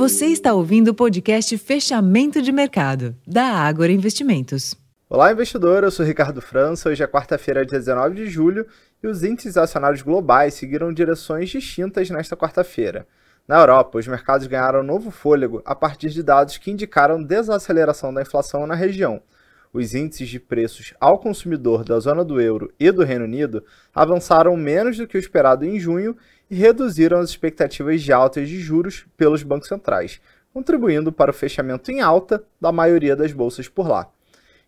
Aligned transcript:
Você 0.00 0.28
está 0.28 0.54
ouvindo 0.54 0.88
o 0.88 0.94
podcast 0.94 1.58
Fechamento 1.58 2.40
de 2.40 2.50
Mercado, 2.50 3.14
da 3.26 3.44
Ágora 3.44 3.92
Investimentos. 3.92 4.74
Olá, 5.10 5.30
investidor. 5.30 5.84
Eu 5.84 5.90
sou 5.90 6.06
Ricardo 6.06 6.40
França. 6.40 6.88
Hoje 6.88 7.02
é 7.02 7.06
quarta-feira, 7.06 7.66
dia 7.66 7.78
19 7.78 8.14
de 8.14 8.26
julho, 8.26 8.66
e 9.02 9.06
os 9.06 9.22
índices 9.22 9.58
acionários 9.58 10.00
globais 10.00 10.54
seguiram 10.54 10.90
direções 10.90 11.50
distintas 11.50 12.08
nesta 12.08 12.34
quarta-feira. 12.34 13.06
Na 13.46 13.58
Europa, 13.58 13.98
os 13.98 14.08
mercados 14.08 14.46
ganharam 14.46 14.82
novo 14.82 15.10
fôlego 15.10 15.60
a 15.66 15.74
partir 15.74 16.08
de 16.08 16.22
dados 16.22 16.56
que 16.56 16.70
indicaram 16.70 17.22
desaceleração 17.22 18.14
da 18.14 18.22
inflação 18.22 18.66
na 18.66 18.74
região. 18.74 19.20
Os 19.70 19.94
índices 19.94 20.30
de 20.30 20.40
preços 20.40 20.94
ao 20.98 21.18
consumidor 21.18 21.84
da 21.84 22.00
zona 22.00 22.24
do 22.24 22.40
euro 22.40 22.72
e 22.80 22.90
do 22.90 23.04
Reino 23.04 23.26
Unido 23.26 23.62
avançaram 23.94 24.56
menos 24.56 24.96
do 24.96 25.06
que 25.06 25.18
o 25.18 25.20
esperado 25.20 25.62
em 25.62 25.78
junho 25.78 26.16
reduziram 26.54 27.18
as 27.18 27.30
expectativas 27.30 28.02
de 28.02 28.12
altas 28.12 28.48
de 28.48 28.58
juros 28.58 29.06
pelos 29.16 29.42
bancos 29.42 29.68
centrais, 29.68 30.20
contribuindo 30.52 31.12
para 31.12 31.30
o 31.30 31.34
fechamento 31.34 31.90
em 31.90 32.00
alta 32.00 32.42
da 32.60 32.72
maioria 32.72 33.14
das 33.14 33.32
bolsas 33.32 33.68
por 33.68 33.88
lá. 33.88 34.10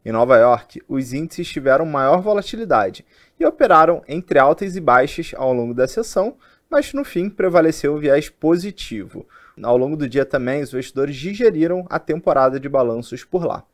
Em 0.05 0.13
Nova 0.13 0.37
York, 0.37 0.83
os 0.89 1.13
índices 1.13 1.49
tiveram 1.49 1.87
maior 1.87 2.21
volatilidade 2.21 3.05
e 3.39 3.47
operaram 3.47 4.03
entre 4.09 4.39
altas 4.39 4.75
e 4.77 4.81
baixas 4.81 5.33
ao 5.37 5.53
longo 5.53 5.75
da 5.75 5.87
sessão, 5.87 6.37
mas 6.69 6.93
no 6.93 7.05
fim 7.05 7.29
prevaleceu 7.29 7.95
o 7.95 7.99
viés 7.99 8.29
positivo. 8.29 9.27
Ao 9.63 9.77
longo 9.77 9.97
do 9.97 10.09
dia 10.09 10.25
também, 10.25 10.63
os 10.63 10.71
investidores 10.71 11.17
digeriram 11.17 11.87
a 11.89 11.99
temporada 11.99 12.59
de 12.59 12.69
balanços 12.69 13.25
por 13.25 13.45
lá. 13.45 13.65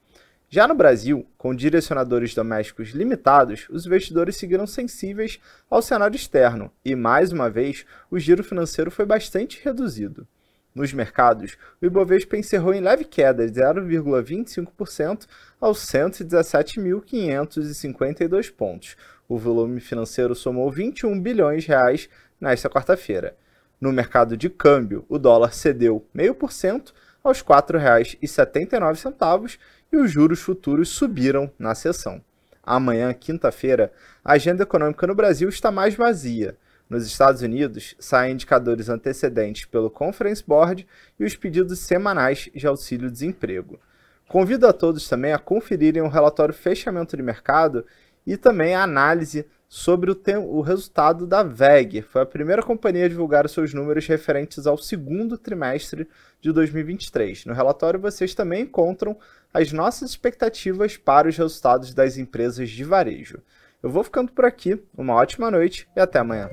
Já 0.50 0.66
no 0.66 0.74
Brasil, 0.74 1.26
com 1.36 1.54
direcionadores 1.54 2.34
domésticos 2.34 2.92
limitados, 2.92 3.66
os 3.68 3.84
investidores 3.84 4.36
seguiram 4.36 4.66
sensíveis 4.66 5.38
ao 5.68 5.82
cenário 5.82 6.16
externo 6.16 6.72
e, 6.82 6.96
mais 6.96 7.32
uma 7.32 7.50
vez, 7.50 7.84
o 8.10 8.18
giro 8.18 8.42
financeiro 8.42 8.90
foi 8.90 9.04
bastante 9.04 9.62
reduzido. 9.62 10.26
Nos 10.74 10.90
mercados, 10.90 11.58
o 11.82 11.86
Ibovespa 11.86 12.38
encerrou 12.38 12.72
em 12.72 12.80
leve 12.80 13.04
queda 13.04 13.46
de 13.46 13.60
0,25% 13.60 15.26
aos 15.60 15.80
117.552 15.80 18.50
pontos. 18.50 18.96
O 19.28 19.36
volume 19.36 19.80
financeiro 19.80 20.34
somou 20.34 20.70
21 20.70 21.20
bilhões 21.20 21.66
reais 21.66 22.08
nesta 22.40 22.70
quarta-feira. 22.70 23.36
No 23.78 23.92
mercado 23.92 24.34
de 24.34 24.48
câmbio, 24.48 25.04
o 25.10 25.18
dólar 25.18 25.52
cedeu 25.52 26.06
0,5% 26.16 26.94
aos 27.22 27.40
R$ 27.40 27.46
4,79 27.46 29.58
e 29.92 29.96
os 29.96 30.10
juros 30.10 30.40
futuros 30.40 30.88
subiram 30.88 31.50
na 31.58 31.74
sessão. 31.74 32.22
Amanhã, 32.62 33.12
quinta-feira, 33.14 33.92
a 34.24 34.34
agenda 34.34 34.62
econômica 34.62 35.06
no 35.06 35.14
Brasil 35.14 35.48
está 35.48 35.70
mais 35.70 35.94
vazia. 35.94 36.56
Nos 36.88 37.06
Estados 37.06 37.42
Unidos, 37.42 37.94
saem 37.98 38.32
indicadores 38.32 38.88
antecedentes 38.88 39.66
pelo 39.66 39.90
Conference 39.90 40.42
Board 40.46 40.86
e 41.18 41.24
os 41.24 41.36
pedidos 41.36 41.78
semanais 41.80 42.48
de 42.54 42.66
auxílio-desemprego. 42.66 43.78
Convido 44.26 44.66
a 44.66 44.72
todos 44.72 45.08
também 45.08 45.32
a 45.32 45.38
conferirem 45.38 46.02
o 46.02 46.08
relatório 46.08 46.54
Fechamento 46.54 47.16
de 47.16 47.22
Mercado 47.22 47.84
e 48.26 48.36
também 48.36 48.74
a 48.74 48.82
análise 48.82 49.46
sobre 49.68 50.10
o, 50.10 50.18
o, 50.46 50.60
resultado 50.62 51.26
da 51.26 51.42
VEG. 51.42 52.00
Foi 52.00 52.22
a 52.22 52.26
primeira 52.26 52.62
companhia 52.62 53.04
a 53.04 53.08
divulgar 53.08 53.44
os 53.44 53.52
seus 53.52 53.74
números 53.74 54.06
referentes 54.06 54.66
ao 54.66 54.78
segundo 54.78 55.36
trimestre 55.36 56.08
de 56.40 56.50
2023. 56.52 57.44
No 57.44 57.52
relatório, 57.52 58.00
vocês 58.00 58.34
também 58.34 58.62
encontram 58.62 59.16
as 59.52 59.70
nossas 59.72 60.10
expectativas 60.10 60.96
para 60.96 61.28
os 61.28 61.36
resultados 61.36 61.92
das 61.92 62.16
empresas 62.16 62.70
de 62.70 62.82
varejo. 62.82 63.42
Eu 63.82 63.90
vou 63.90 64.02
ficando 64.02 64.32
por 64.32 64.44
aqui, 64.44 64.82
uma 64.96 65.14
ótima 65.14 65.50
noite 65.50 65.86
e 65.94 66.00
até 66.00 66.18
amanhã. 66.18 66.48